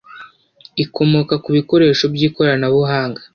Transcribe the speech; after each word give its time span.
ikomoka 0.83 1.33
ku 1.43 1.49
bikoresho 1.57 2.05
by 2.13 2.21
ikoranabuhanga 2.27 3.21